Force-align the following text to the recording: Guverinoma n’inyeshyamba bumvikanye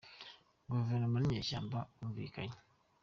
Guverinoma 0.71 1.17
n’inyeshyamba 1.19 1.79
bumvikanye 1.99 2.57